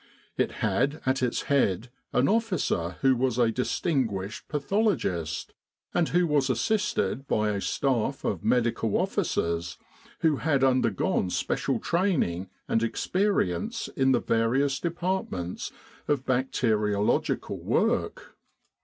It 0.35 0.53
had 0.65 0.99
at 1.05 1.21
its 1.21 1.43
head 1.43 1.91
an 2.11 2.27
officer 2.27 2.95
who 3.01 3.15
was 3.15 3.37
a 3.37 3.51
distin 3.51 4.09
guished 4.09 4.47
pathologist, 4.47 5.53
and 5.93 6.09
who 6.09 6.25
was 6.25 6.49
assisted 6.49 7.27
by 7.27 7.51
a 7.51 7.61
staff 7.61 8.25
of 8.25 8.43
M.O.'s 8.43 9.77
who 10.21 10.37
had 10.37 10.63
undergone 10.63 11.29
special 11.29 11.77
training 11.77 12.49
and 12.67 12.81
experience 12.81 13.89
in 13.89 14.11
the 14.11 14.19
various 14.19 14.79
departments 14.79 15.71
of 16.07 16.25
bacteriologi 16.25 17.39
cal 17.39 17.57
work. 17.57 18.37